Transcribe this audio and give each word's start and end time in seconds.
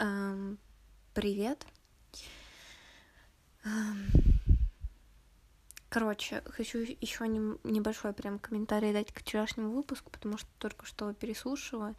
Эм, 0.00 0.58
привет. 1.12 1.66
Эм, 3.64 4.06
короче, 5.90 6.42
хочу 6.46 6.78
еще 6.78 7.28
не, 7.28 7.38
небольшой 7.64 8.14
прям 8.14 8.38
комментарий 8.38 8.94
дать 8.94 9.12
к 9.12 9.20
вчерашнему 9.20 9.72
выпуску, 9.72 10.10
потому 10.10 10.38
что 10.38 10.48
только 10.58 10.86
что 10.86 11.12
переслушала, 11.12 11.94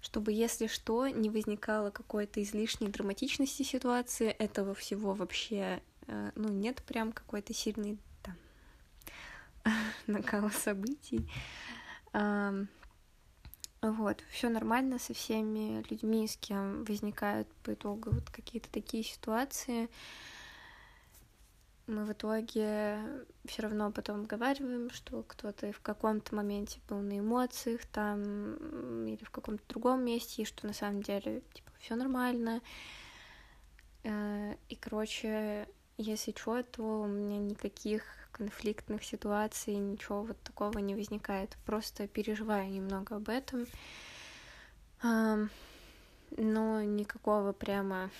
чтобы, 0.00 0.32
если 0.32 0.68
что, 0.68 1.06
не 1.06 1.28
возникало 1.28 1.90
какой-то 1.90 2.42
излишней 2.42 2.88
драматичности 2.88 3.62
ситуации, 3.62 4.28
этого 4.28 4.74
всего 4.74 5.12
вообще, 5.12 5.82
э, 6.06 6.30
ну, 6.34 6.48
нет 6.48 6.82
прям 6.82 7.12
какой-то 7.12 7.52
сильной 7.52 7.98
там 8.22 8.36
накала 10.06 10.48
событий. 10.48 11.30
Эм, 12.14 12.70
вот, 13.82 14.22
все 14.30 14.48
нормально 14.48 15.00
со 15.00 15.12
всеми 15.12 15.82
людьми, 15.90 16.28
с 16.28 16.36
кем 16.36 16.84
возникают 16.84 17.48
по 17.64 17.74
итогу 17.74 18.10
вот 18.12 18.30
какие-то 18.30 18.70
такие 18.70 19.02
ситуации. 19.02 19.90
Мы 21.88 22.04
в 22.04 22.12
итоге 22.12 23.00
все 23.44 23.62
равно 23.62 23.90
потом 23.90 24.20
обговариваем, 24.20 24.88
что 24.90 25.24
кто-то 25.24 25.72
в 25.72 25.80
каком-то 25.80 26.36
моменте 26.36 26.78
был 26.88 26.98
на 26.98 27.18
эмоциях 27.18 27.84
там 27.86 29.04
или 29.04 29.22
в 29.24 29.30
каком-то 29.30 29.64
другом 29.68 30.04
месте, 30.04 30.42
и 30.42 30.46
что 30.46 30.68
на 30.68 30.74
самом 30.74 31.02
деле 31.02 31.42
типа 31.52 31.72
все 31.80 31.96
нормально. 31.96 32.60
Э, 34.04 34.54
и, 34.68 34.76
короче, 34.76 35.68
если 35.98 36.32
что, 36.36 36.62
то 36.62 37.02
у 37.02 37.06
меня 37.08 37.38
никаких 37.38 38.04
конфликтных 38.32 39.04
ситуаций, 39.04 39.74
ничего 39.74 40.22
вот 40.22 40.40
такого 40.42 40.78
не 40.78 40.94
возникает. 40.94 41.56
Просто 41.64 42.08
переживаю 42.08 42.70
немного 42.70 43.16
об 43.16 43.28
этом. 43.28 43.66
Но 45.02 46.82
никакого 46.82 47.52
прямо 47.52 48.10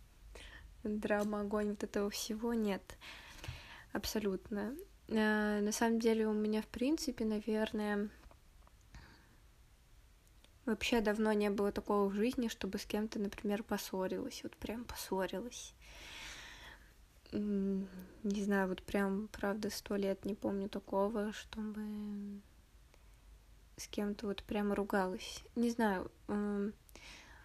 драма, 0.84 1.40
огонь, 1.40 1.70
вот 1.70 1.84
этого 1.84 2.10
всего 2.10 2.52
нет. 2.52 2.82
Абсолютно. 3.92 4.74
А, 5.08 5.60
на 5.60 5.72
самом 5.72 6.00
деле 6.00 6.26
у 6.26 6.32
меня, 6.32 6.62
в 6.62 6.66
принципе, 6.66 7.24
наверное, 7.24 8.08
вообще 10.64 11.00
давно 11.00 11.32
не 11.32 11.50
было 11.50 11.72
такого 11.72 12.08
в 12.08 12.14
жизни, 12.14 12.48
чтобы 12.48 12.78
с 12.78 12.86
кем-то, 12.86 13.18
например, 13.18 13.62
поссорилась. 13.62 14.42
Вот 14.42 14.56
прям 14.56 14.84
поссорилась 14.84 15.74
не 17.32 18.44
знаю, 18.44 18.68
вот 18.68 18.82
прям, 18.82 19.28
правда, 19.28 19.70
сто 19.70 19.96
лет 19.96 20.24
не 20.24 20.34
помню 20.34 20.68
такого, 20.68 21.32
чтобы 21.32 22.40
с 23.76 23.88
кем-то 23.88 24.26
вот 24.26 24.42
прямо 24.44 24.74
ругалась. 24.74 25.42
Не 25.56 25.70
знаю, 25.70 26.10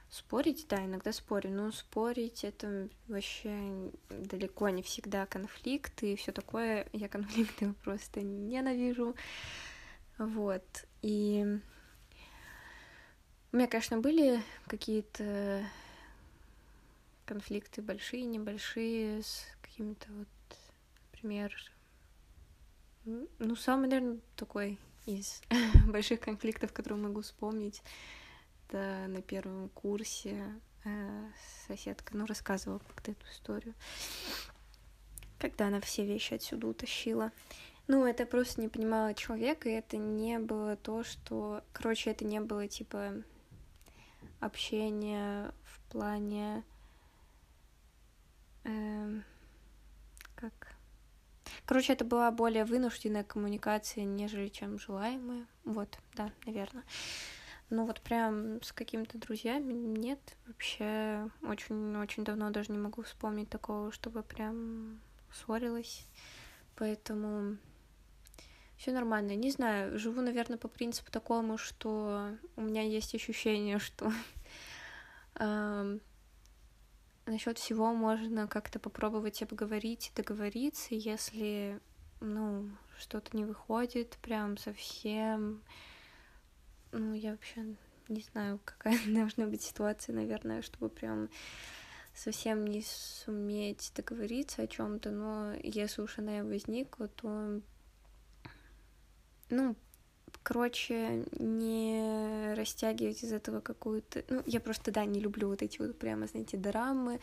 спорить, 0.10 0.68
да, 0.70 0.86
иногда 0.86 1.12
спорю, 1.12 1.52
но 1.52 1.72
спорить 1.72 2.44
это 2.44 2.90
вообще 3.08 3.92
далеко 4.10 4.70
не 4.70 4.82
всегда 4.82 5.26
конфликт 5.26 6.04
и 6.04 6.16
все 6.16 6.32
такое. 6.32 6.88
Я 6.94 7.08
конфликты 7.10 7.74
просто 7.84 8.22
ненавижу. 8.22 9.16
Вот. 10.18 10.86
И 11.02 11.60
у 13.52 13.56
меня, 13.56 13.68
конечно, 13.68 14.00
были 14.00 14.42
какие-то 14.68 15.64
конфликты 17.26 17.82
большие, 17.82 18.26
небольшие, 18.26 19.22
с 19.22 19.46
какими-то 19.78 20.08
вот, 20.12 20.28
например, 21.12 21.54
ну, 23.06 23.56
самый, 23.56 23.88
наверное, 23.88 24.20
такой 24.36 24.80
из 25.06 25.44
больших 25.88 26.20
конфликтов, 26.20 26.74
которые 26.74 27.00
могу 27.00 27.22
вспомнить, 27.22 27.84
это 28.68 29.06
на 29.08 29.22
первом 29.22 29.70
курсе 29.70 30.60
э, 30.84 31.30
соседка, 31.68 32.18
ну, 32.18 32.26
рассказывала 32.26 32.80
как-то 32.80 33.12
эту 33.12 33.24
историю, 33.28 33.76
когда 35.38 35.68
она 35.68 35.80
все 35.80 36.06
вещи 36.08 36.34
отсюда 36.34 36.66
утащила. 36.68 37.32
Ну, 37.88 38.04
это 38.04 38.26
просто 38.26 38.60
не 38.60 38.70
понимала 38.70 39.14
человека, 39.14 39.70
и 39.70 39.74
это 39.74 39.98
не 39.98 40.40
было 40.40 40.76
то, 40.76 41.04
что... 41.04 41.64
Короче, 41.72 42.10
это 42.10 42.26
не 42.26 42.42
было, 42.42 42.68
типа, 42.68 43.14
общение 44.40 45.54
в 45.66 45.80
плане... 45.92 46.64
Э, 48.64 49.22
как... 49.22 49.37
Короче, 51.68 51.92
это 51.92 52.06
была 52.06 52.32
более 52.32 52.64
вынужденная 52.64 53.26
коммуникация, 53.26 54.06
нежели 54.06 54.48
чем 54.48 54.80
желаемая. 54.80 55.46
Вот, 55.66 56.00
да, 56.16 56.32
наверное. 56.46 56.86
Ну 57.70 57.86
вот 57.86 58.00
прям 58.00 58.62
с 58.64 58.72
какими-то 58.72 59.18
друзьями 59.18 59.74
нет. 59.74 60.20
Вообще 60.46 61.30
очень-очень 61.44 62.24
давно 62.24 62.52
даже 62.52 62.72
не 62.72 62.78
могу 62.78 63.02
вспомнить 63.02 63.50
такого, 63.50 63.92
чтобы 63.92 64.24
прям 64.24 65.02
ссорилась. 65.34 66.08
Поэтому 66.78 67.58
все 68.78 68.94
нормально. 68.94 69.36
Не 69.36 69.52
знаю, 69.52 70.00
живу, 70.00 70.22
наверное, 70.22 70.58
по 70.58 70.70
принципу 70.70 71.12
такому, 71.12 71.58
что 71.58 72.32
у 72.56 72.62
меня 72.62 72.84
есть 72.84 73.14
ощущение, 73.14 73.80
что 73.80 74.10
насчет 77.28 77.58
всего 77.58 77.94
можно 77.94 78.48
как-то 78.48 78.80
попробовать 78.80 79.42
обговорить, 79.42 80.12
договориться, 80.16 80.96
если, 80.96 81.80
ну, 82.20 82.70
что-то 82.98 83.36
не 83.36 83.46
выходит 83.46 84.18
прям 84.22 84.58
совсем. 84.58 85.62
Ну, 86.92 87.14
я 87.14 87.32
вообще 87.32 87.76
не 88.10 88.22
знаю, 88.22 88.60
какая 88.64 88.98
должна 89.08 89.46
быть 89.48 89.62
ситуация, 89.62 90.16
наверное, 90.16 90.62
чтобы 90.62 90.90
прям 90.90 91.30
совсем 92.14 92.66
не 92.66 92.82
суметь 92.84 93.92
договориться 93.96 94.64
о 94.64 94.68
чем-то, 94.68 95.12
но 95.12 95.54
если 95.62 96.02
уж 96.02 96.18
она 96.18 96.44
возникла, 96.44 97.08
то 97.08 97.62
ну, 99.50 99.76
короче, 100.48 101.26
не 101.40 102.54
растягивать 102.56 103.22
из 103.22 103.34
этого 103.34 103.60
какую-то... 103.60 104.24
Ну, 104.30 104.44
я 104.46 104.62
просто, 104.62 104.92
да, 104.92 105.04
не 105.04 105.20
люблю 105.20 105.50
вот 105.50 105.62
эти 105.62 105.78
вот 105.78 106.00
прямо, 106.00 106.26
знаете, 106.26 106.56
драмы. 106.56 107.20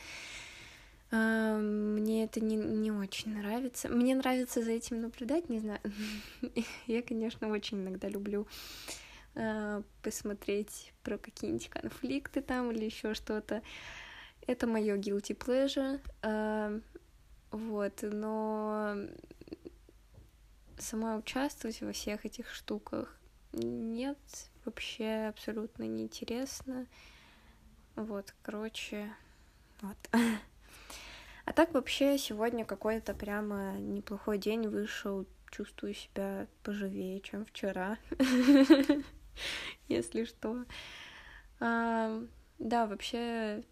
А, 1.10 1.56
мне 1.56 2.24
это 2.24 2.40
не, 2.40 2.56
не 2.56 2.92
очень 2.92 3.34
нравится. 3.34 3.88
Мне 3.88 4.14
нравится 4.14 4.62
за 4.62 4.72
этим 4.72 5.00
наблюдать, 5.00 5.48
не 5.48 5.58
знаю. 5.58 5.80
Я, 6.86 7.00
конечно, 7.00 7.48
очень 7.48 7.78
иногда 7.78 8.10
люблю 8.10 8.46
а, 9.34 9.82
посмотреть 10.02 10.92
про 11.02 11.16
какие-нибудь 11.16 11.70
конфликты 11.70 12.42
там 12.42 12.72
или 12.72 12.84
еще 12.84 13.14
что-то. 13.14 13.62
Это 14.46 14.66
мое 14.66 14.98
guilty 14.98 15.34
pleasure. 15.34 15.98
А, 16.20 16.78
вот, 17.52 18.02
но 18.02 18.98
сама 20.84 21.16
участвовать 21.16 21.80
во 21.80 21.92
всех 21.92 22.24
этих 22.26 22.52
штуках 22.52 23.18
нет, 23.56 24.18
вообще 24.64 25.28
абсолютно 25.28 25.84
неинтересно. 25.84 26.86
Вот, 27.94 28.34
короче, 28.42 29.12
вот. 29.80 29.96
А 31.46 31.52
так 31.52 31.74
вообще 31.74 32.18
сегодня 32.18 32.64
какой-то 32.64 33.14
прямо 33.14 33.78
неплохой 33.78 34.38
день 34.38 34.66
вышел. 34.68 35.26
Чувствую 35.50 35.94
себя 35.94 36.48
поживее, 36.64 37.20
чем 37.20 37.44
вчера. 37.44 37.98
Если 39.88 40.24
что. 40.24 40.64
Да, 41.60 42.86
вообще 42.86 43.62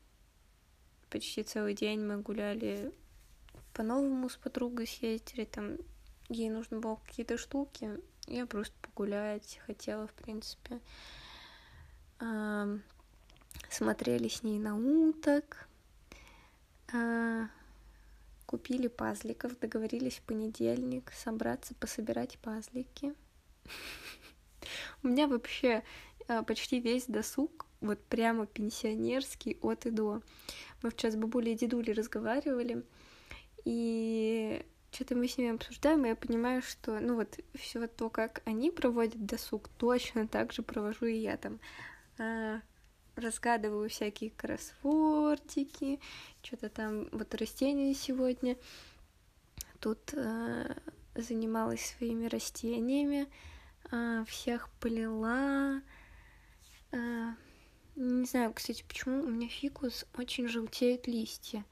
почти 1.10 1.42
целый 1.42 1.74
день 1.74 2.00
мы 2.00 2.18
гуляли 2.18 2.92
по-новому 3.72 4.28
с 4.28 4.36
подругой 4.36 4.86
съездили, 4.86 5.44
там 5.44 5.78
ей 6.32 6.50
нужно 6.50 6.80
было 6.80 6.96
какие-то 6.96 7.38
штуки, 7.38 8.00
я 8.26 8.46
просто 8.46 8.74
погулять 8.80 9.60
хотела, 9.66 10.06
в 10.06 10.12
принципе. 10.12 10.80
Смотрели 13.68 14.28
с 14.28 14.42
ней 14.42 14.58
на 14.58 14.76
уток, 14.76 15.66
а, 16.92 17.48
купили 18.46 18.86
пазликов, 18.86 19.58
договорились 19.58 20.18
в 20.18 20.22
понедельник 20.22 21.10
собраться, 21.12 21.74
пособирать 21.74 22.38
пазлики. 22.38 23.14
У 25.02 25.08
меня 25.08 25.26
вообще 25.26 25.82
а, 26.28 26.42
почти 26.42 26.80
весь 26.80 27.06
досуг, 27.06 27.66
вот 27.80 27.98
прямо 28.04 28.46
пенсионерский 28.46 29.58
от 29.62 29.86
и 29.86 29.90
до. 29.90 30.22
Мы 30.82 30.90
вчера 30.90 31.12
с 31.12 31.16
бабулей 31.16 31.54
и 31.54 31.56
дедулей 31.56 31.92
разговаривали, 31.92 32.84
и 33.64 34.64
что-то 34.92 35.16
мы 35.16 35.26
с 35.26 35.38
ними 35.38 35.54
обсуждаем, 35.54 36.04
и 36.04 36.08
я 36.08 36.16
понимаю, 36.16 36.60
что, 36.62 37.00
ну 37.00 37.16
вот, 37.16 37.38
все 37.54 37.86
то, 37.86 38.10
как 38.10 38.42
они 38.44 38.70
проводят 38.70 39.24
досуг, 39.24 39.68
точно 39.78 40.28
так 40.28 40.52
же 40.52 40.62
провожу 40.62 41.06
и 41.06 41.16
я 41.16 41.36
там. 41.38 41.58
А, 42.18 42.60
разгадываю 43.16 43.88
всякие 43.88 44.30
кроссвордики, 44.30 45.98
что-то 46.42 46.68
там, 46.68 47.08
вот 47.12 47.34
растения 47.34 47.94
сегодня. 47.94 48.56
Тут 49.80 50.14
а, 50.14 50.76
занималась 51.14 51.86
своими 51.86 52.26
растениями, 52.26 53.28
а, 53.90 54.24
всех 54.24 54.68
полила, 54.80 55.80
а, 56.92 57.34
Не 57.96 58.24
знаю, 58.26 58.52
кстати, 58.52 58.84
почему 58.86 59.22
у 59.22 59.28
меня 59.28 59.48
фикус 59.48 60.06
очень 60.16 60.48
желтеют 60.48 61.06
листья. 61.06 61.64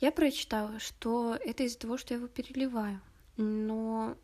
Я 0.00 0.12
прочитала, 0.12 0.78
что 0.78 1.36
это 1.44 1.64
из-за 1.64 1.78
того, 1.78 1.96
что 1.96 2.14
я 2.14 2.18
его 2.18 2.28
переливаю. 2.28 3.00
Но 3.36 4.16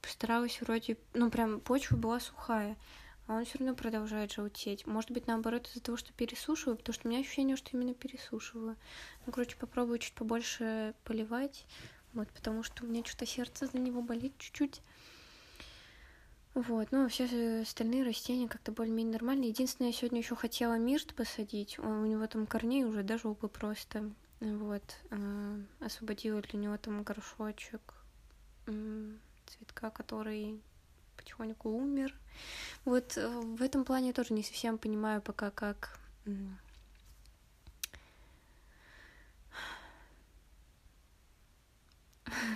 постаралась 0.00 0.60
вроде... 0.60 0.96
Ну, 1.14 1.30
прям 1.30 1.60
почва 1.60 1.96
была 1.96 2.20
сухая, 2.20 2.76
а 3.26 3.36
он 3.36 3.44
все 3.44 3.58
равно 3.58 3.74
продолжает 3.74 4.32
желтеть. 4.32 4.86
Может 4.86 5.10
быть, 5.10 5.26
наоборот, 5.26 5.68
из-за 5.68 5.80
того, 5.80 5.98
что 5.98 6.12
пересушиваю, 6.12 6.76
потому 6.76 6.94
что 6.94 7.06
у 7.06 7.10
меня 7.10 7.20
ощущение, 7.20 7.56
что 7.56 7.70
именно 7.72 7.94
пересушиваю. 7.94 8.76
Ну, 9.26 9.32
короче, 9.32 9.56
попробую 9.56 9.98
чуть 9.98 10.14
побольше 10.14 10.94
поливать, 11.04 11.66
вот, 12.14 12.28
потому 12.30 12.62
что 12.62 12.84
у 12.84 12.88
меня 12.88 13.04
что-то 13.04 13.26
сердце 13.26 13.66
за 13.66 13.78
него 13.78 14.00
болит 14.02 14.32
чуть-чуть. 14.38 14.80
Вот, 16.54 16.90
ну, 16.90 17.04
а 17.04 17.08
все 17.08 17.60
остальные 17.62 18.02
растения 18.02 18.48
как-то 18.48 18.72
более-менее 18.72 19.12
нормальные. 19.12 19.50
Единственное, 19.50 19.90
я 19.90 19.96
сегодня 19.96 20.18
еще 20.18 20.34
хотела 20.34 20.78
мирт 20.78 21.14
посадить. 21.14 21.78
У 21.78 22.06
него 22.06 22.26
там 22.26 22.46
корней 22.46 22.84
уже 22.84 23.04
даже 23.04 23.22
жопы 23.22 23.46
просто. 23.46 24.10
Вот, 24.40 24.82
э, 25.10 25.62
освободила 25.80 26.40
для 26.40 26.58
него 26.58 26.78
там 26.78 27.02
горшочек 27.02 27.94
цветка, 29.46 29.90
который 29.90 30.62
потихоньку 31.16 31.68
умер. 31.68 32.14
Вот 32.84 33.18
э, 33.18 33.28
в 33.28 33.62
этом 33.62 33.84
плане 33.84 34.14
тоже 34.14 34.32
не 34.32 34.42
совсем 34.42 34.78
понимаю 34.78 35.20
пока, 35.20 35.50
как 35.50 36.00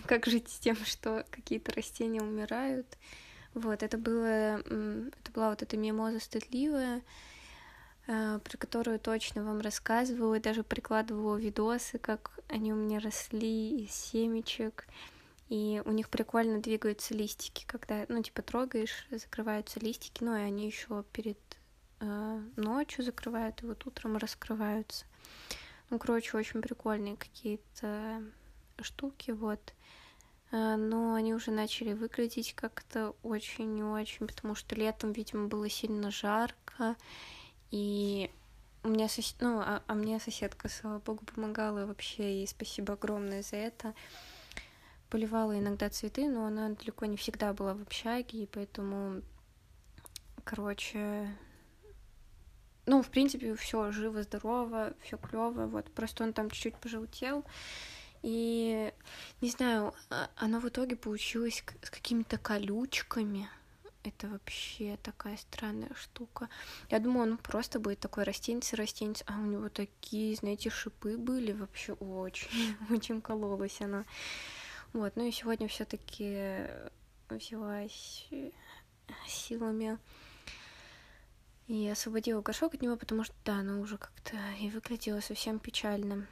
как 0.06 0.24
жить 0.26 0.48
с 0.48 0.58
тем, 0.58 0.76
что 0.76 1.26
какие-то 1.30 1.72
растения 1.72 2.22
умирают. 2.22 2.86
Вот, 3.52 3.82
это 3.82 3.98
было, 3.98 4.58
это 4.58 5.32
была 5.32 5.50
вот 5.50 5.60
эта 5.62 5.76
мимоза 5.76 6.18
стыдливая, 6.18 7.02
про 8.06 8.58
которую 8.58 8.98
точно 8.98 9.44
вам 9.44 9.60
рассказывала, 9.60 10.34
и 10.34 10.40
даже 10.40 10.62
прикладывала 10.62 11.36
видосы, 11.36 11.98
как 11.98 12.38
они 12.48 12.72
у 12.72 12.76
меня 12.76 13.00
росли 13.00 13.84
из 13.84 13.92
семечек, 13.92 14.86
и 15.48 15.82
у 15.84 15.90
них 15.90 16.08
прикольно 16.08 16.60
двигаются 16.60 17.14
листики, 17.14 17.64
когда, 17.66 18.06
ну, 18.08 18.22
типа, 18.22 18.42
трогаешь, 18.42 19.06
закрываются 19.10 19.80
листики, 19.80 20.22
ну, 20.22 20.36
и 20.36 20.40
они 20.40 20.66
еще 20.66 21.04
перед 21.12 21.38
э, 22.00 22.42
ночью 22.56 23.04
закрывают, 23.04 23.62
и 23.62 23.66
вот 23.66 23.86
утром 23.86 24.16
раскрываются. 24.16 25.04
Ну, 25.90 25.98
короче, 25.98 26.36
очень 26.36 26.62
прикольные 26.62 27.16
какие-то 27.16 28.22
штуки, 28.80 29.32
вот. 29.32 29.74
Э, 30.50 30.76
но 30.76 31.14
они 31.14 31.34
уже 31.34 31.50
начали 31.50 31.92
выглядеть 31.92 32.54
как-то 32.54 33.14
очень 33.22 33.78
и 33.78 33.82
очень, 33.82 34.26
потому 34.26 34.54
что 34.54 34.74
летом, 34.74 35.12
видимо, 35.12 35.48
было 35.48 35.68
сильно 35.68 36.10
жарко, 36.10 36.96
и 37.74 38.30
у 38.84 38.88
меня 38.88 39.08
сос... 39.08 39.34
ну, 39.40 39.58
а, 39.58 39.82
а 39.88 39.94
мне 39.94 40.20
соседка, 40.20 40.68
слава 40.68 41.00
богу, 41.00 41.24
помогала 41.24 41.86
вообще, 41.86 42.44
и 42.44 42.46
спасибо 42.46 42.92
огромное 42.92 43.42
за 43.42 43.56
это. 43.56 43.94
Поливала 45.10 45.58
иногда 45.58 45.90
цветы, 45.90 46.28
но 46.28 46.46
она 46.46 46.68
далеко 46.68 47.06
не 47.06 47.16
всегда 47.16 47.52
была 47.52 47.74
в 47.74 47.82
общаге, 47.82 48.44
и 48.44 48.46
поэтому, 48.46 49.22
короче, 50.44 51.28
ну, 52.86 53.02
в 53.02 53.08
принципе, 53.08 53.56
все 53.56 53.90
живо, 53.90 54.22
здорово, 54.22 54.94
все 55.02 55.18
клево, 55.18 55.66
вот, 55.66 55.90
просто 55.90 56.22
он 56.22 56.32
там 56.32 56.48
чуть-чуть 56.50 56.76
пожелтел, 56.76 57.44
и, 58.22 58.92
не 59.40 59.50
знаю, 59.50 59.94
а, 60.10 60.30
оно 60.36 60.60
в 60.60 60.68
итоге 60.68 60.94
получилось 60.94 61.64
с 61.82 61.90
какими-то 61.90 62.38
колючками, 62.38 63.48
это 64.04 64.28
вообще 64.28 64.98
такая 65.02 65.36
странная 65.36 65.92
штука. 65.94 66.48
Я 66.90 66.98
думала, 66.98 67.24
ну 67.24 67.36
просто 67.38 67.80
будет 67.80 68.00
такой 68.00 68.24
растенец, 68.24 68.72
растенец, 68.74 69.22
а 69.26 69.38
у 69.38 69.44
него 69.44 69.68
такие, 69.68 70.36
знаете, 70.36 70.70
шипы 70.70 71.16
были 71.16 71.52
вообще 71.52 71.94
очень, 71.94 72.76
очень 72.90 73.20
кололось 73.20 73.80
оно. 73.80 74.04
Вот, 74.92 75.16
ну 75.16 75.26
и 75.26 75.32
сегодня 75.32 75.66
все-таки 75.68 76.66
взялась 77.28 78.28
силами 79.26 79.98
и 81.66 81.88
освободила 81.88 82.42
горшок 82.42 82.74
от 82.74 82.82
него, 82.82 82.96
потому 82.96 83.24
что, 83.24 83.34
да, 83.44 83.56
оно 83.56 83.80
уже 83.80 83.96
как-то 83.96 84.36
и 84.60 84.68
выглядело 84.68 85.20
совсем 85.20 85.58
печально. 85.58 86.26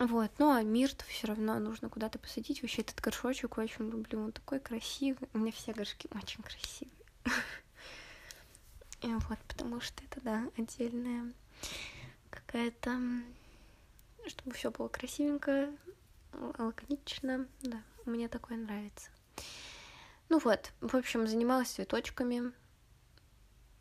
Вот, 0.00 0.30
ну 0.38 0.50
а 0.50 0.62
мирт 0.62 1.04
все 1.08 1.26
равно 1.26 1.58
нужно 1.58 1.90
куда-то 1.90 2.18
посадить. 2.18 2.62
Вообще 2.62 2.80
этот 2.80 2.98
горшочек 3.02 3.58
очень 3.58 3.90
люблю, 3.90 4.24
он 4.24 4.32
такой 4.32 4.58
красивый. 4.58 5.28
У 5.34 5.38
меня 5.38 5.52
все 5.52 5.74
горшки 5.74 6.08
очень 6.14 6.42
красивые. 6.42 6.96
Вот, 9.02 9.38
потому 9.48 9.80
что 9.80 10.04
это, 10.04 10.20
да, 10.20 10.50
отдельная 10.58 11.32
какая-то, 12.28 13.00
чтобы 14.26 14.52
все 14.52 14.70
было 14.70 14.88
красивенько, 14.88 15.70
лаконично, 16.58 17.46
да, 17.62 17.82
мне 18.04 18.28
такое 18.28 18.58
нравится. 18.58 19.08
Ну 20.28 20.38
вот, 20.38 20.72
в 20.82 20.94
общем, 20.94 21.26
занималась 21.26 21.70
цветочками. 21.70 22.52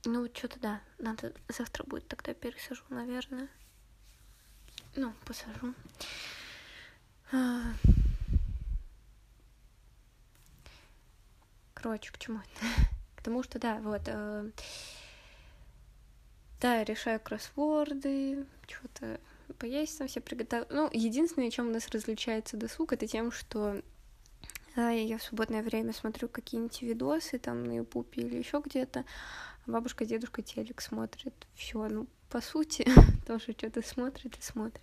Ну, 0.06 0.30
что-то 0.34 0.58
да, 0.62 0.82
надо 1.00 1.34
завтра 1.50 1.84
будет 1.84 2.08
тогда 2.08 2.34
пересажу, 2.34 2.86
наверное. 2.88 3.50
Ну, 5.00 5.14
посажу. 5.24 5.74
А. 7.32 7.72
Короче, 11.74 12.12
к 12.12 12.18
чему 12.18 12.42
К 13.16 13.22
тому, 13.22 13.42
что 13.44 13.60
да, 13.60 13.80
вот. 13.80 14.02
Э... 14.08 14.52
Да, 16.60 16.84
решаю 16.84 17.22
кроссворды, 17.22 18.46
что-то 18.68 19.22
поесть 19.58 19.98
там 20.00 20.10
все 20.10 20.20
приготовить. 20.20 20.70
Ну, 20.70 20.90
единственное, 20.92 21.50
чем 21.50 21.70
у 21.70 21.72
нас 21.72 21.88
различается 21.88 22.58
досуг, 22.58 22.92
это 22.92 23.08
тем, 23.08 23.32
что 23.32 23.82
да, 24.76 24.90
я 24.90 25.18
в 25.18 25.24
свободное 25.24 25.64
время 25.64 25.94
смотрю 25.94 26.28
какие-нибудь 26.28 26.82
видосы 26.82 27.40
там 27.40 27.64
на 27.64 27.78
Ютубе 27.78 28.24
или 28.24 28.36
еще 28.36 28.62
где-то, 28.66 29.06
а 29.66 29.72
бабушка, 29.72 30.04
дедушка 30.04 30.42
телек 30.42 30.82
смотрит. 30.82 31.48
Все, 31.56 31.88
ну, 31.88 32.06
по 32.30 32.42
сути, 32.42 32.88
тоже 33.28 33.54
что-то 33.58 33.82
смотрит 33.82 34.38
и 34.38 34.42
смотрит. 34.42 34.82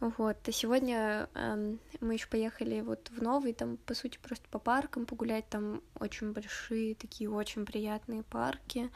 Вот, 0.00 0.36
а 0.46 0.52
сегодня 0.52 1.28
э, 1.34 1.76
мы 2.00 2.14
еще 2.14 2.26
поехали 2.26 2.80
вот 2.80 3.10
в 3.10 3.22
новый, 3.22 3.54
там, 3.54 3.78
по 3.78 3.94
сути, 3.94 4.18
просто 4.18 4.46
по 4.50 4.58
паркам 4.58 5.06
погулять, 5.06 5.48
там 5.48 5.82
очень 5.98 6.32
большие, 6.32 6.94
такие 6.94 7.30
очень 7.30 7.64
приятные 7.64 8.22
парки 8.22 8.90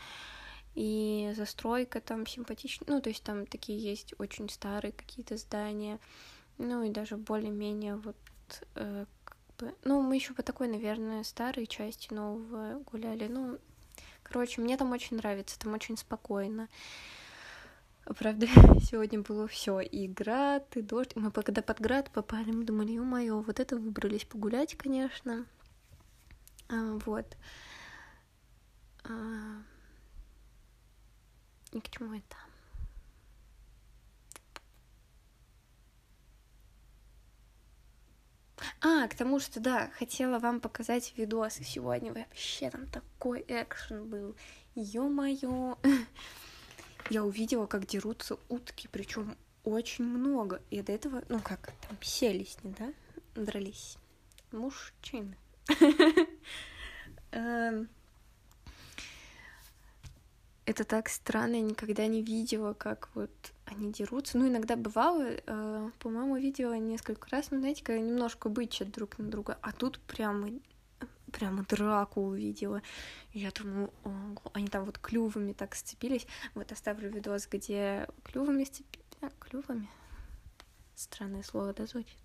и 0.74 1.32
застройка 1.34 2.00
там 2.00 2.26
симпатичная, 2.26 2.88
ну, 2.88 3.00
то 3.00 3.08
есть 3.08 3.22
там 3.22 3.46
такие 3.46 3.78
есть 3.78 4.14
очень 4.18 4.48
старые 4.48 4.92
какие-то 4.92 5.36
здания, 5.36 5.98
ну, 6.58 6.82
и 6.82 6.90
даже 6.90 7.16
более-менее 7.16 7.96
вот, 7.96 8.16
э, 8.74 9.06
как 9.24 9.36
бы, 9.58 9.74
ну, 9.84 10.02
мы 10.02 10.16
еще 10.16 10.34
по 10.34 10.42
такой, 10.42 10.68
наверное, 10.68 11.24
старой 11.24 11.66
части 11.66 12.12
нового 12.12 12.80
гуляли, 12.80 13.28
ну, 13.28 13.58
короче, 14.22 14.60
мне 14.60 14.76
там 14.76 14.92
очень 14.92 15.16
нравится, 15.16 15.58
там 15.58 15.72
очень 15.74 15.96
спокойно. 15.96 16.68
Правда, 18.16 18.46
сегодня 18.80 19.20
было 19.20 19.46
все 19.48 19.80
и 19.80 20.08
град, 20.08 20.76
и 20.76 20.82
дождь. 20.82 21.14
Мы 21.14 21.30
когда 21.30 21.60
под 21.62 21.80
град 21.80 22.10
попали, 22.10 22.50
мы 22.50 22.64
думали, 22.64 22.92
ё-моё, 22.92 23.40
вот 23.42 23.60
это 23.60 23.76
выбрались 23.76 24.24
погулять, 24.24 24.76
конечно. 24.76 25.44
А, 26.68 26.98
вот. 27.04 27.36
А, 29.04 29.10
и 31.72 31.80
к 31.80 31.88
чему 31.90 32.14
это? 32.14 32.36
А, 38.80 39.06
к 39.08 39.14
тому, 39.14 39.40
что 39.40 39.60
да, 39.60 39.90
хотела 39.98 40.38
вам 40.38 40.60
показать 40.60 41.12
видосы 41.16 41.64
сегодня. 41.64 42.12
Вообще 42.12 42.70
там 42.70 42.86
такой 42.86 43.44
экшен 43.48 44.08
был. 44.08 44.36
Ё-моё. 44.74 45.76
Я 47.10 47.24
увидела, 47.24 47.66
как 47.66 47.86
дерутся 47.86 48.38
утки, 48.48 48.88
причем 48.90 49.36
очень 49.64 50.04
много. 50.04 50.60
И 50.70 50.82
до 50.82 50.92
этого, 50.92 51.22
ну 51.28 51.40
как, 51.40 51.72
там 51.88 51.96
селись, 52.02 52.58
не 52.62 52.72
да? 52.72 52.92
Дрались. 53.34 53.96
Мужчины. 54.52 55.36
Эм, 57.30 57.88
это 60.64 60.84
так 60.84 61.08
странно, 61.08 61.56
я 61.56 61.62
никогда 61.62 62.06
не 62.06 62.22
видела, 62.22 62.74
как 62.74 63.08
вот 63.14 63.30
они 63.64 63.90
дерутся. 63.92 64.38
Ну, 64.38 64.48
иногда 64.48 64.76
бывало, 64.76 65.22
э, 65.24 65.90
по-моему, 65.98 66.36
видела 66.36 66.74
несколько 66.74 67.28
раз, 67.30 67.50
но, 67.50 67.58
знаете, 67.58 67.82
когда 67.82 68.02
немножко 68.02 68.48
бычат 68.48 68.90
друг 68.90 69.18
на 69.18 69.30
друга, 69.30 69.58
а 69.62 69.72
тут 69.72 69.98
прямо 70.00 70.50
прямо 71.32 71.64
драку 71.64 72.22
увидела. 72.22 72.82
Я 73.32 73.50
думаю, 73.50 73.92
ого, 74.04 74.50
они 74.54 74.68
там 74.68 74.84
вот 74.84 74.98
клювами 74.98 75.52
так 75.52 75.74
сцепились. 75.74 76.26
Вот 76.54 76.72
оставлю 76.72 77.10
видос, 77.10 77.46
где 77.46 78.06
клювами 78.24 78.64
сцепились. 78.64 79.06
А, 79.20 79.30
клювами? 79.38 79.88
Странное 80.94 81.42
слово, 81.42 81.72
да, 81.72 81.86
звучит? 81.86 82.16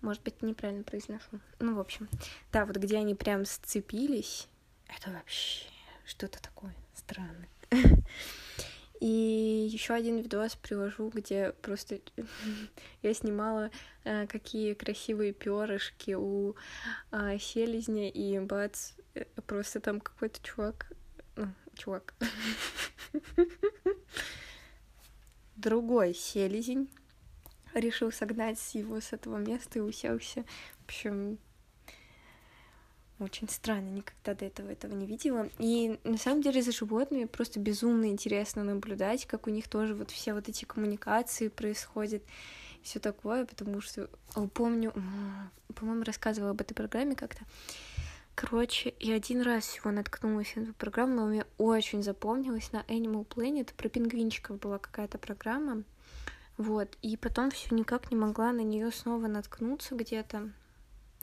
Может 0.00 0.22
быть, 0.22 0.42
неправильно 0.42 0.84
произношу. 0.84 1.40
Ну, 1.60 1.76
в 1.76 1.80
общем, 1.80 2.08
да, 2.52 2.66
вот 2.66 2.76
где 2.76 2.98
они 2.98 3.14
прям 3.14 3.46
сцепились, 3.46 4.48
это 4.86 5.10
вообще 5.10 5.66
что-то 6.04 6.42
такое 6.42 6.74
странное. 6.94 7.48
И 9.04 9.68
еще 9.70 9.92
один 9.92 10.16
видос 10.16 10.56
привожу, 10.56 11.10
где 11.10 11.52
просто 11.60 12.00
я 13.02 13.12
снимала, 13.12 13.70
э, 14.04 14.26
какие 14.26 14.72
красивые 14.72 15.34
перышки 15.34 16.14
у 16.14 16.54
э, 17.12 17.36
селезня, 17.38 18.08
и 18.08 18.38
бац, 18.38 18.92
э, 19.14 19.26
просто 19.46 19.80
там 19.80 20.00
какой-то 20.00 20.42
чувак, 20.42 20.90
ну, 21.36 21.48
чувак, 21.74 22.14
другой 25.56 26.14
селезень 26.14 26.88
решил 27.74 28.10
согнать 28.10 28.74
его 28.74 29.02
с 29.02 29.12
этого 29.12 29.36
места 29.36 29.80
и 29.80 29.82
уселся. 29.82 30.46
В 30.80 30.84
общем, 30.86 31.38
очень 33.24 33.48
странно, 33.48 33.88
никогда 33.88 34.34
до 34.34 34.44
этого 34.44 34.70
этого 34.70 34.94
не 34.94 35.06
видела. 35.06 35.48
И 35.58 35.98
на 36.04 36.18
самом 36.18 36.42
деле 36.42 36.62
за 36.62 36.72
животными 36.72 37.24
просто 37.24 37.58
безумно 37.58 38.06
интересно 38.06 38.64
наблюдать, 38.64 39.26
как 39.26 39.46
у 39.46 39.50
них 39.50 39.68
тоже 39.68 39.94
вот 39.94 40.10
все 40.10 40.34
вот 40.34 40.48
эти 40.48 40.64
коммуникации 40.64 41.48
происходят, 41.48 42.22
все 42.82 43.00
такое, 43.00 43.46
потому 43.46 43.80
что 43.80 44.08
помню, 44.52 44.92
по-моему, 45.74 46.04
рассказывала 46.04 46.50
об 46.50 46.60
этой 46.60 46.74
программе 46.74 47.16
как-то. 47.16 47.44
Короче, 48.34 48.94
я 48.98 49.14
один 49.14 49.42
раз 49.42 49.64
всего 49.64 49.92
наткнулась 49.92 50.56
на 50.56 50.62
эту 50.62 50.74
программу, 50.74 51.14
но 51.14 51.26
мне 51.26 51.46
очень 51.56 52.02
запомнилась 52.02 52.72
на 52.72 52.82
Animal 52.88 53.24
Planet. 53.26 53.72
Про 53.76 53.88
пингвинчиков 53.88 54.58
была 54.58 54.78
какая-то 54.78 55.18
программа. 55.18 55.84
Вот. 56.56 56.98
И 57.00 57.16
потом 57.16 57.52
все 57.52 57.72
никак 57.74 58.10
не 58.10 58.16
могла 58.16 58.52
на 58.52 58.62
нее 58.62 58.90
снова 58.90 59.28
наткнуться 59.28 59.94
где-то. 59.94 60.50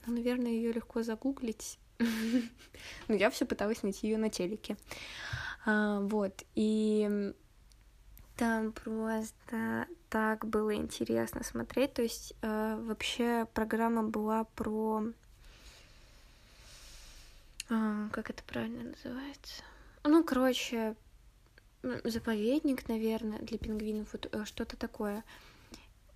Ну, 0.06 0.14
наверное, 0.14 0.52
ее 0.52 0.72
легко 0.72 1.02
загуглить. 1.02 1.78
Но 3.08 3.14
я 3.14 3.30
все 3.30 3.44
пыталась 3.44 3.82
найти 3.82 4.08
ее 4.08 4.18
на 4.18 4.30
телеке. 4.30 4.76
А, 5.64 6.00
вот. 6.00 6.44
И 6.54 7.32
там 8.36 8.72
просто 8.72 9.86
так 10.08 10.46
было 10.46 10.74
интересно 10.74 11.44
смотреть. 11.44 11.94
То 11.94 12.02
есть 12.02 12.34
э, 12.42 12.76
вообще 12.80 13.46
программа 13.54 14.02
была 14.02 14.44
про... 14.44 15.04
Э, 17.70 18.08
как 18.10 18.30
это 18.30 18.42
правильно 18.44 18.90
называется? 18.90 19.62
Ну, 20.04 20.24
короче, 20.24 20.96
заповедник, 21.82 22.88
наверное, 22.88 23.38
для 23.38 23.58
пингвинов, 23.58 24.12
вот 24.12 24.28
э, 24.32 24.44
что-то 24.44 24.76
такое. 24.76 25.24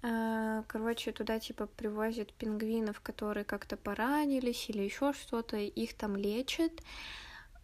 А, 0.08 0.62
короче, 0.68 1.10
туда 1.10 1.40
типа 1.40 1.66
привозят 1.66 2.32
пингвинов, 2.32 3.00
которые 3.00 3.44
как-то 3.44 3.76
поранились 3.76 4.70
или 4.70 4.82
еще 4.82 5.12
что-то, 5.12 5.56
их 5.56 5.94
там 5.94 6.14
лечат. 6.14 6.70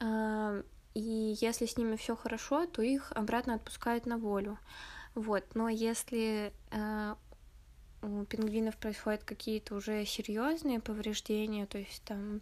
А, 0.00 0.60
и 0.94 1.36
если 1.40 1.66
с 1.66 1.76
ними 1.76 1.94
все 1.94 2.16
хорошо, 2.16 2.66
то 2.66 2.82
их 2.82 3.12
обратно 3.12 3.54
отпускают 3.54 4.06
на 4.06 4.18
волю. 4.18 4.58
Вот, 5.14 5.44
но 5.54 5.68
если 5.68 6.52
а, 6.72 7.16
у 8.02 8.24
пингвинов 8.24 8.76
происходят 8.76 9.22
какие-то 9.22 9.76
уже 9.76 10.04
серьезные 10.04 10.80
повреждения, 10.80 11.66
то 11.66 11.78
есть 11.78 12.02
там 12.02 12.40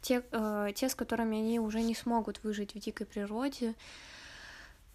те, 0.00 0.22
те, 0.74 0.88
с 0.88 0.94
которыми 0.94 1.36
они 1.36 1.60
уже 1.60 1.82
не 1.82 1.94
смогут 1.94 2.42
выжить 2.42 2.74
в 2.74 2.78
дикой 2.78 3.06
природе, 3.06 3.74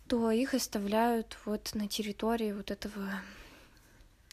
то 0.07 0.31
их 0.31 0.55
оставляют 0.55 1.37
вот 1.45 1.75
на 1.75 1.87
территории 1.87 2.53
вот 2.53 2.71
этого 2.71 3.21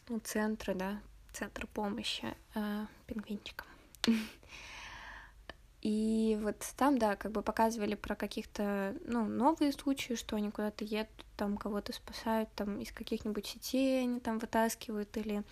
ну, 0.09 0.19
центра, 0.19 0.73
да, 0.73 1.01
центра 1.33 1.67
помощи 1.67 2.35
э, 2.53 2.85
пингвинчикам. 3.07 3.67
И 5.81 6.39
вот 6.41 6.57
там, 6.77 6.97
да, 6.97 7.15
как 7.15 7.31
бы 7.31 7.43
показывали 7.43 7.93
про 7.93 8.15
каких-то, 8.15 8.95
ну, 9.05 9.27
новые 9.27 9.71
случаи, 9.71 10.15
что 10.15 10.35
они 10.35 10.49
куда-то 10.49 10.83
едут, 10.83 11.11
там 11.37 11.57
кого-то 11.57 11.93
спасают, 11.93 12.49
там 12.55 12.79
из 12.79 12.91
каких-нибудь 12.91 13.45
сетей 13.45 14.01
они 14.01 14.19
там 14.19 14.39
вытаскивают, 14.39 15.15
или 15.15 15.43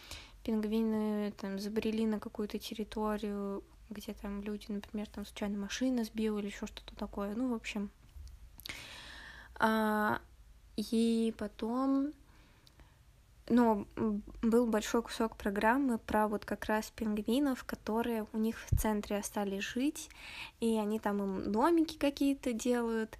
пингвины 0.43 1.31
там 1.33 1.59
забрели 1.59 2.07
на 2.07 2.19
какую-то 2.19 2.57
территорию, 2.57 3.63
где 3.91 4.13
там 4.13 4.41
люди, 4.41 4.65
например, 4.69 5.07
там 5.07 5.25
случайно 5.25 5.59
машина 5.59 6.03
сбила 6.03 6.39
или 6.39 6.47
еще 6.47 6.65
что-то 6.65 6.95
такое. 6.95 7.35
Ну, 7.35 7.49
в 7.49 7.53
общем, 7.53 7.91
а, 9.55 10.19
и 10.75 11.33
потом, 11.37 12.11
ну, 13.49 13.87
был 14.41 14.65
большой 14.65 15.01
кусок 15.01 15.35
программы 15.35 15.97
про 15.97 16.27
вот 16.27 16.45
как 16.45 16.65
раз 16.65 16.91
пингвинов, 16.91 17.63
которые 17.63 18.25
у 18.31 18.37
них 18.37 18.57
в 18.59 18.79
центре 18.79 19.17
остались 19.17 19.63
жить, 19.63 20.09
и 20.59 20.77
они 20.77 20.99
там 20.99 21.21
им 21.21 21.51
домики 21.51 21.97
какие-то 21.97 22.53
делают. 22.53 23.17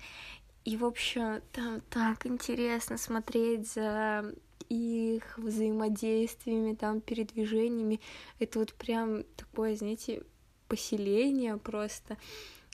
И, 0.65 0.77
в 0.77 0.85
общем, 0.85 1.41
там 1.51 1.81
так 1.89 2.25
интересно 2.25 2.97
смотреть 2.97 3.69
за 3.71 4.33
их 4.69 5.37
взаимодействиями, 5.37 6.73
там, 6.73 7.01
передвижениями. 7.01 7.99
Это 8.39 8.59
вот 8.59 8.73
прям 8.73 9.23
такое, 9.35 9.75
знаете, 9.75 10.23
поселение 10.67 11.57
просто 11.57 12.17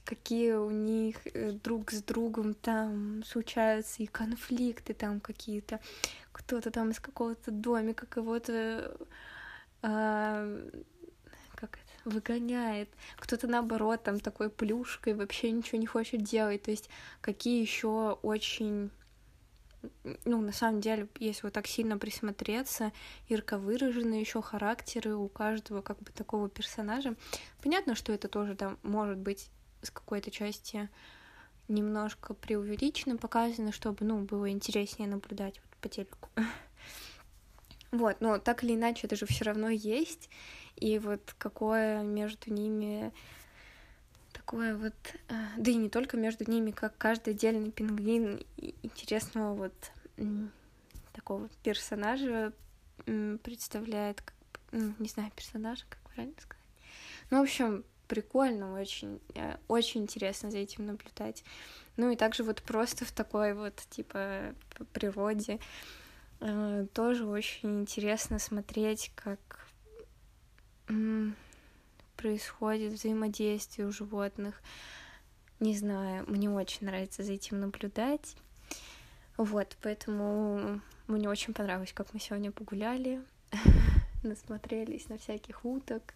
какие 0.10 0.54
у 0.54 0.72
них 0.72 1.18
э, 1.34 1.52
друг 1.52 1.92
с 1.92 2.02
другом 2.02 2.56
там 2.56 3.24
случаются 3.24 4.02
и 4.02 4.08
конфликты 4.08 4.96
там 4.96 5.20
какие-то. 5.20 5.80
Кто-то 6.50 6.72
там 6.72 6.90
из 6.90 7.00
какого-то 7.00 7.52
домика 7.52 8.08
кого-то 8.08 8.98
э, 9.84 10.70
как 11.54 11.78
это, 11.78 12.10
выгоняет, 12.10 12.90
кто-то 13.18 13.46
наоборот 13.46 14.02
там 14.02 14.20
такой 14.20 14.50
плюшкой 14.50 15.14
вообще 15.14 15.52
ничего 15.52 15.78
не 15.78 15.86
хочет 15.86 16.24
делать. 16.24 16.64
То 16.64 16.72
есть 16.72 16.90
какие 17.22 17.62
еще 17.62 18.18
очень 18.24 18.90
ну, 20.26 20.42
на 20.42 20.52
самом 20.52 20.82
деле, 20.82 21.08
если 21.20 21.44
вот 21.44 21.54
так 21.54 21.68
сильно 21.68 22.00
присмотреться, 22.00 22.94
ярко 23.28 23.60
выражены 23.60 24.16
еще 24.16 24.42
характеры 24.42 25.14
у 25.14 25.28
каждого 25.28 25.84
как 25.84 26.00
бы 26.00 26.12
такого 26.12 26.50
персонажа. 26.50 27.14
Понятно, 27.62 27.94
что 27.94 28.12
это 28.12 28.28
тоже 28.28 28.56
там 28.56 28.80
может 28.82 29.20
быть 29.20 29.52
с 29.84 29.92
какой-то 29.92 30.32
части 30.32 30.90
немножко 31.68 32.34
преувеличенно 32.34 33.18
показано, 33.18 33.72
чтобы, 33.72 34.04
ну, 34.04 34.22
было 34.22 34.50
интереснее 34.50 35.08
наблюдать 35.08 35.62
по 35.82 35.90
телеку. 35.90 36.30
Вот, 37.92 38.22
но 38.22 38.38
так 38.38 38.64
или 38.64 38.76
иначе, 38.76 39.08
это 39.08 39.16
же 39.16 39.26
все 39.26 39.46
равно 39.46 39.70
есть. 39.70 40.30
И 40.76 41.00
вот 41.00 41.34
какое 41.40 42.04
между 42.04 42.54
ними 42.54 43.12
такое 44.32 44.76
вот, 44.78 44.94
э, 45.28 45.34
да 45.58 45.72
и 45.72 45.76
не 45.76 45.90
только 45.90 46.16
между 46.16 46.50
ними, 46.50 46.70
как 46.70 46.96
каждый 47.00 47.34
отдельный 47.34 47.72
пингвин 47.72 48.46
интересного 48.58 49.56
вот 49.56 49.74
такого 51.14 51.50
персонажа 51.64 52.54
представляет, 53.06 54.22
как, 54.22 54.36
не 54.72 55.08
знаю, 55.08 55.32
персонажа, 55.36 55.84
как 55.90 56.00
правильно 56.14 56.40
сказать. 56.40 56.64
Ну, 57.32 57.40
в 57.40 57.44
общем, 57.44 57.84
прикольно 58.10 58.74
очень, 58.74 59.22
э, 59.36 59.56
очень 59.70 60.02
интересно 60.02 60.52
за 60.52 60.58
этим 60.58 60.86
наблюдать. 60.86 61.46
Ну 61.96 62.12
и 62.12 62.18
также 62.18 62.44
вот 62.44 62.62
просто 62.62 63.06
в 63.06 63.12
такой 63.12 63.54
вот, 63.54 63.76
типа, 63.90 64.54
природе 64.92 65.60
э, 66.42 66.88
тоже 66.94 67.26
очень 67.26 67.82
интересно 67.82 68.40
смотреть, 68.40 69.12
как 69.16 69.40
происходит 72.18 72.94
взаимодействие 72.94 73.88
у 73.88 73.92
животных. 73.92 74.62
Не 75.60 75.78
знаю, 75.78 76.26
мне 76.28 76.50
очень 76.50 76.88
нравится 76.88 77.22
за 77.22 77.34
этим 77.34 77.60
наблюдать. 77.60 78.36
Вот, 79.38 79.78
поэтому 79.84 80.82
мне 81.08 81.30
очень 81.30 81.54
понравилось, 81.54 81.94
как 81.94 82.12
мы 82.14 82.20
сегодня 82.20 82.52
погуляли, 82.52 83.22
насмотрелись 84.24 85.10
на 85.10 85.20
всяких 85.20 85.64
уток. 85.64 86.16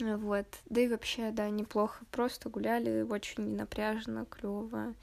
Вот. 0.00 0.46
Да 0.66 0.80
и 0.80 0.88
вообще, 0.88 1.30
да, 1.30 1.48
неплохо. 1.50 2.04
Просто 2.10 2.48
гуляли, 2.48 3.02
очень 3.02 3.52
ненапряженно, 3.52 4.26
клево. 4.26 4.94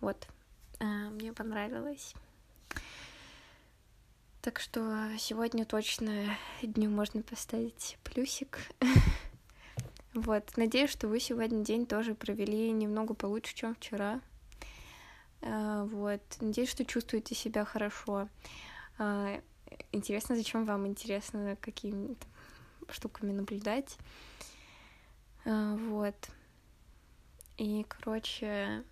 Вот. 0.00 0.26
А, 0.80 0.84
мне 1.10 1.32
понравилось. 1.32 2.14
Так 4.42 4.58
что 4.58 5.08
сегодня 5.18 5.64
точно 5.64 6.36
дню 6.62 6.90
можно 6.90 7.22
поставить 7.22 7.98
плюсик. 8.04 8.58
Вот. 10.12 10.56
Надеюсь, 10.56 10.90
что 10.90 11.06
вы 11.06 11.20
сегодня 11.20 11.62
день 11.62 11.86
тоже 11.86 12.16
провели 12.16 12.72
немного 12.72 13.14
получше, 13.14 13.54
чем 13.54 13.76
вчера. 13.76 14.20
А, 15.40 15.84
вот. 15.84 16.20
Надеюсь, 16.40 16.68
что 16.68 16.84
чувствуете 16.84 17.36
себя 17.36 17.64
хорошо. 17.64 18.28
А, 18.98 19.40
интересно, 19.92 20.34
зачем 20.34 20.64
вам 20.64 20.88
интересно 20.88 21.56
какими 21.60 22.16
штуками 22.92 23.32
наблюдать. 23.32 23.96
А, 25.44 25.76
вот. 25.76 26.14
И, 27.56 27.84
короче, 27.88 28.84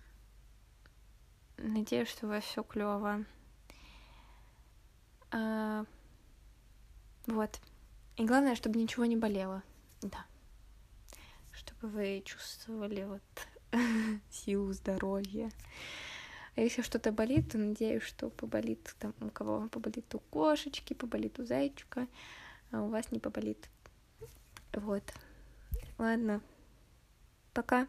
надеюсь, 1.57 2.09
что 2.09 2.27
у 2.27 2.29
вас 2.29 2.43
все 2.43 2.63
клево. 2.63 3.25
А, 5.31 5.85
вот. 7.27 7.59
И 8.17 8.25
главное, 8.25 8.55
чтобы 8.55 8.79
ничего 8.79 9.05
не 9.05 9.15
болело. 9.15 9.63
Да. 10.01 10.25
Чтобы 11.51 11.87
вы 11.87 12.21
чувствовали 12.25 13.03
вот 13.03 13.21
силу 14.29 14.73
здоровья. 14.73 15.51
А 16.55 16.61
если 16.61 16.81
что-то 16.81 17.11
болит, 17.11 17.51
то 17.51 17.57
надеюсь, 17.57 18.03
что 18.03 18.29
поболит 18.29 18.95
там 18.99 19.13
у 19.21 19.29
кого 19.29 19.69
поболит 19.69 20.13
у 20.13 20.19
кошечки, 20.19 20.93
поболит 20.93 21.39
у 21.39 21.45
зайчика, 21.45 22.07
а 22.71 22.81
у 22.81 22.89
вас 22.89 23.11
не 23.11 23.19
поболит. 23.19 23.69
Вот. 24.73 25.03
Ладно. 25.97 26.41
Пока. 27.53 27.87